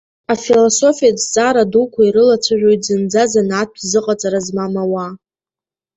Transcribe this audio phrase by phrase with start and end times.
[0.33, 5.11] Афилософиатә зҵаара дуқәа ирылацәажәоит зынӡа занааҭтә зыҟаҵара змам ауаа.